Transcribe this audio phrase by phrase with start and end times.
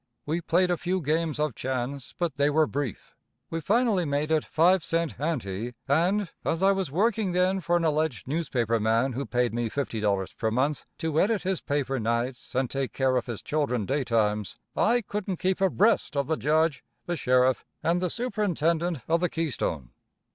[0.25, 3.15] We played a few games of chance, but they were brief.
[3.51, 7.83] We finally made it five cent ante, and, as I was working then for an
[7.85, 12.67] alleged newspaper man who paid me $50 per month to edit his paper nights and
[12.67, 17.63] take care of his children daytimes, I couldn't keep abreast of the Judge, the Sheriff
[17.83, 19.91] and the Superintendent of the Keystone.